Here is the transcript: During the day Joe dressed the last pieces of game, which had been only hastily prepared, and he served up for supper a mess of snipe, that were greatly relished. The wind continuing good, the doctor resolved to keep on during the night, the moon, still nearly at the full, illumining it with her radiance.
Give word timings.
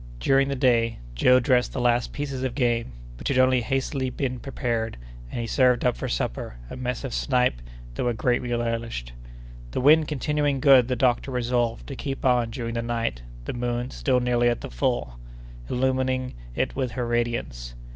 During 0.19 0.47
the 0.47 0.55
day 0.55 0.97
Joe 1.13 1.39
dressed 1.39 1.73
the 1.73 1.79
last 1.79 2.11
pieces 2.11 2.41
of 2.41 2.55
game, 2.55 2.93
which 3.19 3.27
had 3.27 3.35
been 3.35 3.43
only 3.43 3.61
hastily 3.61 4.09
prepared, 4.09 4.97
and 5.29 5.39
he 5.39 5.45
served 5.45 5.85
up 5.85 5.95
for 5.95 6.07
supper 6.09 6.55
a 6.71 6.75
mess 6.75 7.03
of 7.03 7.13
snipe, 7.13 7.61
that 7.93 8.03
were 8.03 8.11
greatly 8.11 8.49
relished. 8.51 9.13
The 9.69 9.79
wind 9.81 10.07
continuing 10.07 10.59
good, 10.59 10.87
the 10.87 10.95
doctor 10.95 11.29
resolved 11.29 11.85
to 11.85 11.95
keep 11.95 12.25
on 12.25 12.49
during 12.49 12.73
the 12.73 12.81
night, 12.81 13.21
the 13.45 13.53
moon, 13.53 13.91
still 13.91 14.19
nearly 14.19 14.49
at 14.49 14.61
the 14.61 14.71
full, 14.71 15.19
illumining 15.69 16.33
it 16.55 16.75
with 16.75 16.93
her 16.93 17.05
radiance. 17.05 17.75